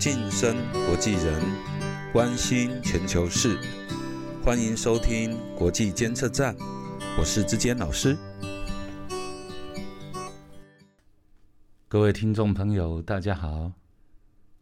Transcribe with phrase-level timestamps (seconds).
[0.00, 0.56] 晋升
[0.86, 1.42] 国际人，
[2.10, 3.58] 关心全球事，
[4.42, 6.56] 欢迎收听国际监测站，
[7.18, 8.16] 我是志坚老师。
[11.86, 13.72] 各位听众朋友，大家好，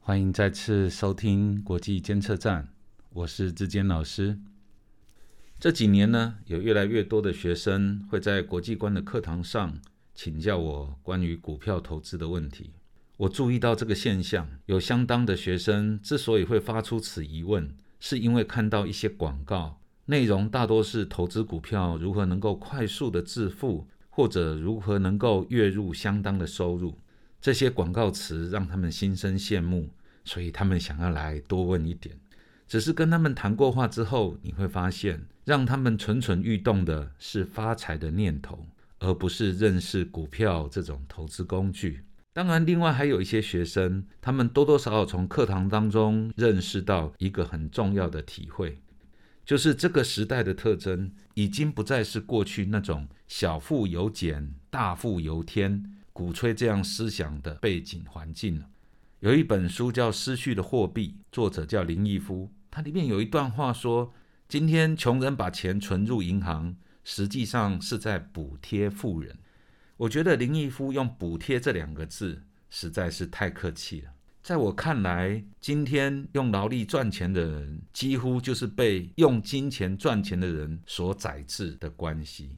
[0.00, 2.70] 欢迎再次收听国际监测站，
[3.10, 4.40] 我是志坚老师。
[5.60, 9.78] 这几年呢，有越来越多的学生会在国际观的课堂上
[10.16, 12.72] 请教我关于股票投资的问题。
[13.18, 26.96] 我注意到这个现象，有相当的学生之所以会发出此疑问，是因为看到一些广告内容大多是投资股票如何能够快速的致富，或者如何能够月入相当的收入。
[27.40, 29.90] 这些广告词让他们心生羡慕，
[30.24, 32.16] 所以他们想要来多问一点。
[32.68, 38.64] 只是跟他们谈过话之后，你会发现，让他们蠢蠢欲动的是发财的念头，
[39.00, 42.04] 而不是认识股票这种投资工具。
[42.38, 48.80] 当然，另外还有一些学生，他们多多少少从课堂当中认识到一个很重要的体会，
[49.44, 58.66] 就是这个时代的特征已经不再是过去那种小富由俭、大富由天、鼓吹这样思想的背景环境了。
[59.18, 62.52] 有一本书叫《失去的货币》，作者叫林毅夫。
[62.70, 64.14] 它里面有一段话说
[64.46, 69.36] ：“今天穷人把钱存入银行，实际上是在补贴富人。”
[69.98, 74.12] 我觉得林毅夫用“补贴”这两个字实在是太客气了。
[74.40, 82.56] 在我看来，今天用劳力赚钱的人，几乎就是被用金钱赚钱的人所宰制的关系。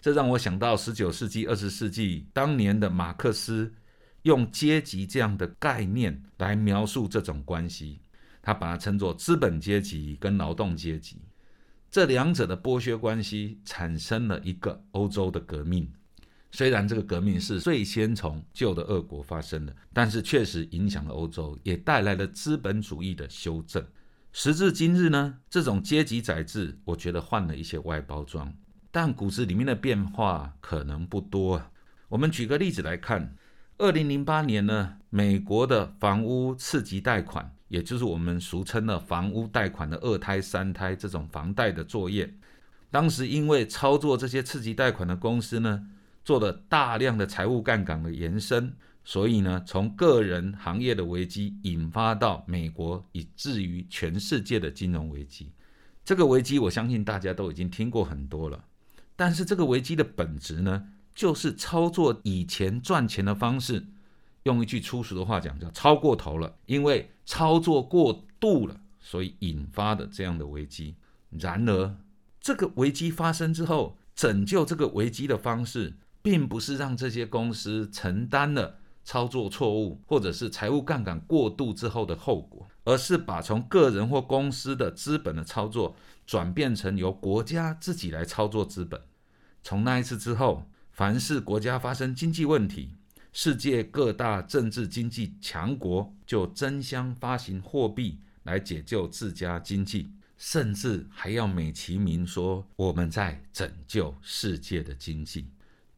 [0.00, 3.74] 这让我想到十九世纪、二十世纪当年的马克思
[4.22, 8.00] 用阶级这样的概念来描述这种关系。
[8.40, 11.16] 他把它称作资本阶级跟劳动阶级
[11.90, 15.90] 这两者的剥削关系，产生了一个欧洲的革命。
[16.50, 23.84] 虽然这个革命是最先从旧的俄国发生的，但是确实影响了欧洲，也带来了资本主义的修正。
[24.32, 28.52] 时至今日呢，这种阶级宰制，我觉得换了一些外包装，
[28.90, 31.62] 但骨子里面的变化可能不多。
[32.08, 33.34] 我们举个例子来看，
[33.78, 37.54] 二零零八年呢，美国的房屋次级贷款。
[37.68, 42.32] 也就是我们俗称的房屋贷款的二胎、三胎这种房贷的作业，
[42.90, 45.86] 当时因为操作这些次级贷款的公司呢，
[46.28, 48.70] 做了大量的财务杠杆的延伸，
[49.02, 55.50] 所以呢，从个人行业的危机引发到美国，以至于全世界的金融危机。
[56.04, 58.62] 这个危机，我相信大家都已经听过很多了。
[59.16, 63.86] 但是这个危机的本质呢，就是操作以前赚钱的方式。
[64.42, 70.94] 用一句粗俗的话讲，叫超过头了，因为操作过度了，所以引发的这样的危机。
[71.30, 71.96] 然而，
[72.38, 75.96] 这个危机发生之后，拯救这个危机的方式，
[76.28, 85.96] 并不是让这些公司承担了操作错误或者是财务杠杆过度之后的后果，而是把从个人或公司的资本的操作，
[86.26, 89.00] 转变成由国家自己来操作资本。
[89.62, 92.92] 从那一次之后，凡是国家发生经济问题，
[93.32, 105.46] 世界各大政治经济强国就争相发行货币来解救自家经济，甚至还要美其名说我们在拯救世界的经济。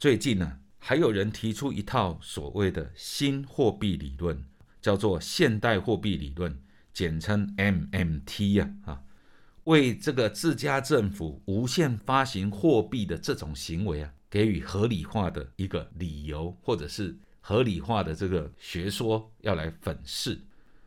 [0.00, 4.42] 最近呢，还有人提出一套所谓的新货币理论，
[4.80, 6.58] 叫做现代货币理论，
[6.94, 9.02] 简称 MMT 呀啊，
[9.64, 14.10] 为这个自家政府无限发行货币的这种行为啊。
[14.30, 20.40] 给予合理化的一个理由，或者是合理化的这个学说要来粉饰，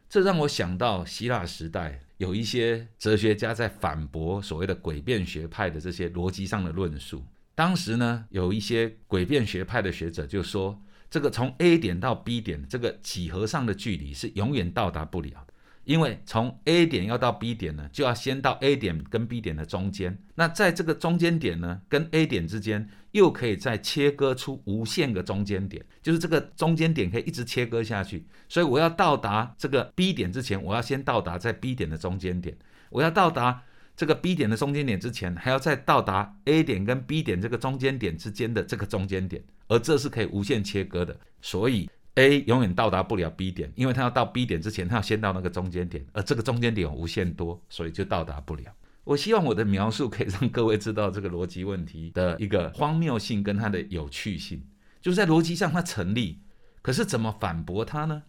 [0.09, 7.23] 这让我想到希腊时代有一些哲学家在反驳所谓的诡辩学派的这些逻辑上的论述。
[7.55, 15.53] 当时呢，有一些诡辩学派的学者就说，这个从 A 点到 B 点这个几何上的距离是永远到达不了的。
[15.83, 20.17] 因为从 A 点要到 B 点呢，就要先到 A 点跟 B 点的中间。
[20.35, 28.25] 那在这个中间点呢，跟 A 点之间又可以再切割出无限个中间点，就是这个中间点可以一直切割下去。
[28.47, 32.57] 所以我要到达这个 B 点之前，我要先到达在 B 点的中间点。
[32.89, 33.61] 我要到达
[33.95, 41.19] 这个 B 点的中间点之前，还要再到达 A 点跟 B 点这个中间点之间的这个中间点，而这是可以无限切割的。
[41.41, 41.89] 所以。
[42.15, 48.71] A 永远到达不了 B 点，因为它要到 B 点之前，它要先到那个中间点，而这个中间点无限多，所以就到达不了。
[49.03, 54.61] 我希望我的描述可以让各位知道这个逻辑问题的一个荒谬性跟它的有趣性，
[55.01, 56.37] 就是在逻辑上它成立，
[56.83, 58.21] 可是怎么反驳它呢？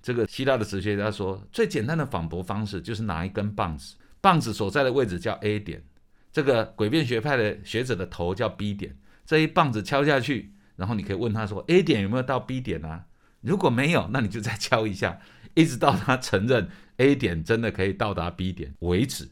[0.00, 5.84] 这个希腊的哲学家说，最简单的反驳方式就是拿一根棒子，棒子所在的位置叫 A 点，
[6.32, 13.04] 这个诡辩学派的学者的头叫 B 点，这一棒子敲下去，然后你可以问他说，A 点有没有到 B 点啊？
[13.42, 15.20] 如果没有，那你就再敲一下，
[15.52, 19.28] 一直到他承认 A 点真的可以到达 B 点为止。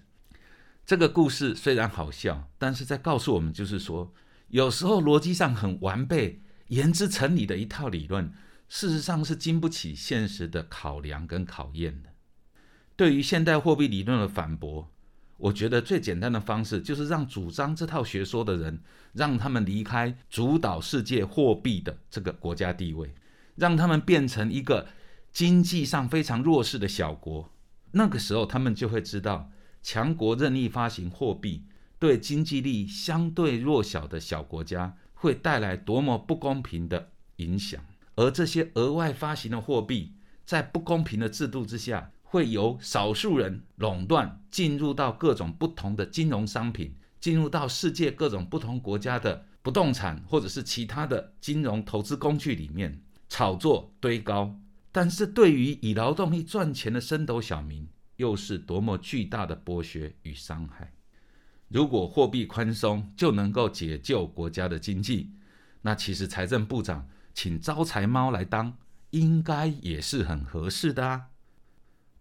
[0.85, 4.13] 这个故事虽然好笑，但是在告诉我们，就是说，
[4.49, 8.31] 有时候逻辑上很完备、言之成理的一套理论，
[8.69, 12.12] 事实上是经不起现实的考量跟考验的。
[13.03, 14.89] 对于现代货币理论的反驳，
[15.37, 18.81] 我觉得最简单的方式就是让主张这套学说的人，
[19.13, 23.13] 让他们离开主导世界货币的这个国家地位，
[23.57, 24.87] 让他们变成一个
[25.33, 27.51] 经济上非常弱势的小国。
[27.91, 29.51] 那个时候，他们就会知道。
[29.83, 31.65] 强国任意发行货币，
[31.99, 37.85] 对经济力相对弱小的小国家会带来多么不公平的影响。
[38.15, 40.13] 而这些额外发行的货币，
[40.47, 54.59] 在不公平的制度之下，会由少数人垄断，进入到各种不同的金融商品，进入到世界各种不同国家的不动产或者是其他的金融投资工具里面炒作堆高。
[54.91, 57.87] 但是对于以劳动力赚钱的升斗小民，
[58.17, 60.95] 又是多么巨大的剥削与伤害！
[61.69, 65.33] 如果货币宽松就能够解救国家的经济，
[65.83, 68.79] 那其实财政部长请招财猫来当，
[69.11, 71.27] 应该也是很合适的啊。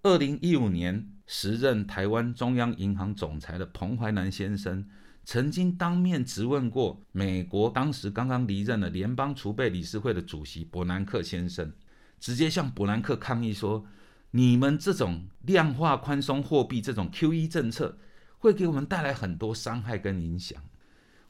[0.04, 4.86] 二零一五年，时任台湾中央银行总裁的彭淮南先生，
[5.24, 11.72] 曾经当面质问过美国当时刚刚离任的联邦储备理事会的主席伯南克先生，
[12.20, 13.86] 直接向伯南克抗议说。
[14.34, 17.98] 你们这种量化宽松货币这种 QE 政策，
[18.38, 20.64] 会给我们带来很多伤害跟影响。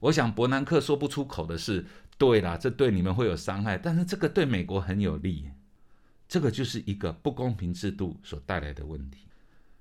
[0.01, 1.83] 我想伯南克说不出口的是，
[2.19, 5.49] 对啦，这对你们会有伤害，但是这个对美国很有利。
[6.31, 9.27] 这个就是一个不公平制度所带来的问题。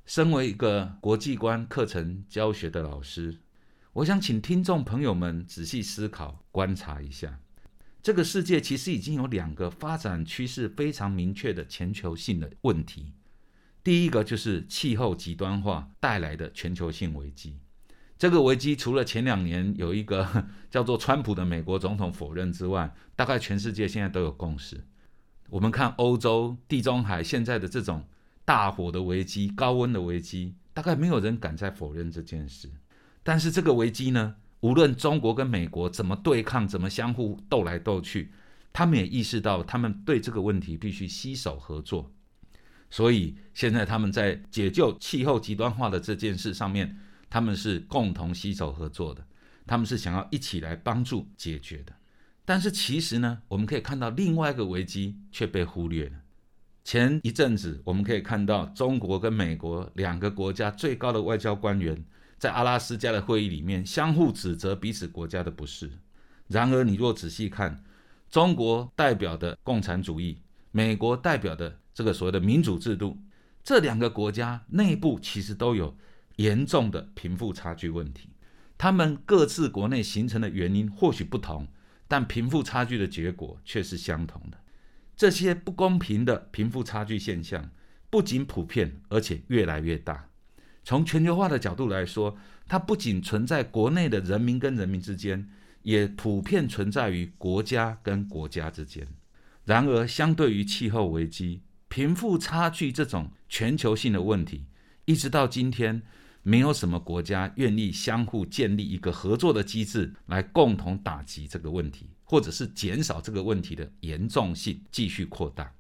[0.05, 3.39] 身为一个国际观课程教学的老师，
[3.93, 7.39] 我想请听众朋友们仔细思考、观察一下。
[8.03, 13.13] 这个世界其实已经有两个发展趋势非常明确的全球性的问题。
[13.85, 17.61] 第一个就是气候极端化带来的全球性危机。
[18.19, 24.85] 这个危机除了前两年有一个 叫做川普的美国总统否认之外，大概全世界现在都有共识。
[25.51, 28.07] 我们看欧洲、地中海现在的这种
[28.45, 32.71] 大火的危机、高温的危机，大概没有人敢再否认这件事。
[33.23, 34.37] 但是这个危机呢？
[34.61, 38.31] 无论中国跟美国怎么对抗，怎么相互斗来斗去，
[38.73, 42.13] 他们也意识到，他们对这个问题必须携手合作。
[42.91, 46.97] 所以现在他们在解救气候极端化的这件事上面，
[47.29, 49.25] 他们是共同携手合作的，
[49.67, 51.93] 他们是想要一起来帮助解决的。
[52.45, 56.17] 但是其实呢，我们可以看到另外一个危机却被忽略了。
[56.83, 62.05] 前一阵子我们可以看到，中国跟美国两个国家最高的外交官员。
[62.39, 65.91] 在阿拉斯加的会议里面，相互指责彼此国家的不是。
[66.49, 67.85] 然而，你若仔细看，
[68.31, 70.39] 中国代表的共产主义，
[70.71, 73.19] 美国代表的这个所谓的民主制度，
[73.63, 75.95] 这两个国家内部其实都有
[76.37, 78.31] 严重的贫富差距问题。
[78.79, 81.69] 他们各自国内形成的原因或许不同，
[82.11, 84.59] 但贫富差距的结果却是相同的。
[85.17, 87.71] 这些不公平的贫富差距现象
[88.11, 90.29] 不仅普遍，而且越来越大。
[90.83, 92.37] 从全球化的角度来说，
[92.67, 95.49] 它不仅存在国内的人民跟人民之间，
[95.83, 99.07] 也普遍存在于国家跟国家之间。
[99.65, 104.65] 然而，相对于气候危机、贫富差距这种全球性的问题，
[105.05, 106.03] 一直到今天，
[106.43, 115.73] 没有什么国家愿意相互建立一个合作的机制，来共同打击这个问题，或者是减少这个问题的严重性继续扩大。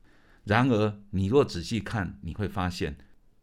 [0.44, 2.96] 然而，你若仔细看，你会发现。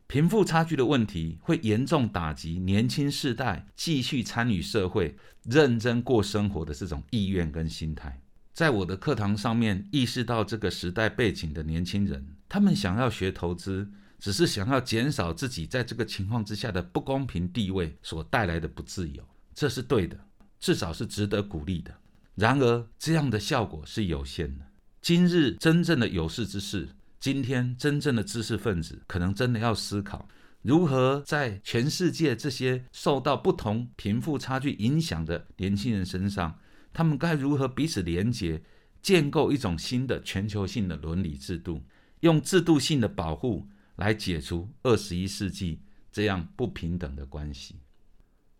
[0.10, 8.22] 贫富差距的问题会严重打击年轻世代继续参与社会、认真过生活的这种意愿跟心态。
[8.54, 20.20] 在我的课堂上面，意识到这个时代背景的年轻人，他们想要学投资，只是想要减少自己在这个情况之下的不公平地位所带来的不自由，这是对的，
[20.60, 21.94] 至少是值得鼓励的。
[22.36, 24.66] 然而，这样的效果是有限的。
[25.02, 26.90] 今日真正的有识之士。
[27.20, 30.30] 今天真正的知识分子可能真的要思考，
[30.62, 36.60] 如何在全世界这些受到不同贫富差距影响的年轻人身上，
[36.94, 38.62] 他们该如何彼此连结，
[39.02, 41.82] 建构一种新的全球性的伦理制度，
[42.20, 47.76] 用制度性的保护来解除二十一世纪这样不平等的关系。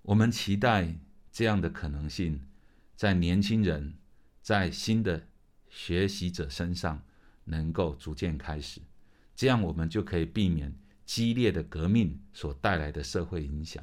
[0.04, 0.94] 我们期待
[1.32, 2.46] 这样的可能性
[2.96, 3.96] 在年轻人、
[4.44, 5.28] 在新的
[5.70, 7.02] 学习者身上。
[7.50, 8.82] 能够逐渐开始，
[9.34, 13.82] 这样我们就可以避免激烈的革命所带来的社会影响。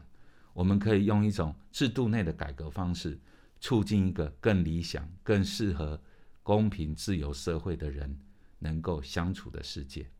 [0.52, 3.18] 我们可以用一种制度内的改革方式，
[3.60, 5.98] 促进一个更理想、更适合
[6.42, 8.14] 公平自由社会的人
[8.58, 10.10] 能够相处的世界。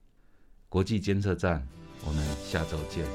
[0.75, 1.65] 国际监测站，
[2.05, 3.07] 我们下周见。